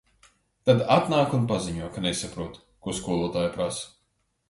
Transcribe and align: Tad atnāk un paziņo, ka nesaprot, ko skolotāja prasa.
Tad 0.69 0.81
atnāk 0.95 1.35
un 1.39 1.45
paziņo, 1.53 1.91
ka 1.99 2.05
nesaprot, 2.09 2.61
ko 2.87 2.99
skolotāja 3.03 3.57
prasa. 3.61 3.91